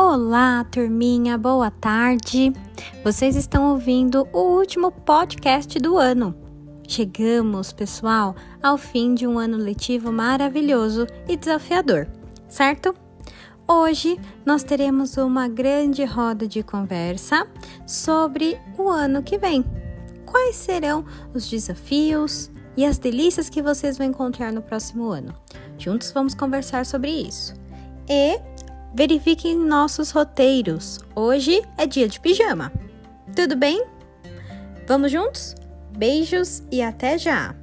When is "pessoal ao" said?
7.72-8.78